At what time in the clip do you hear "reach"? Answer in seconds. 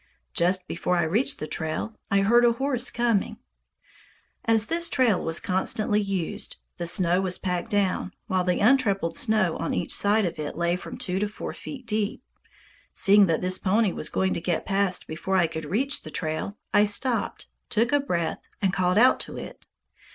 15.65-16.01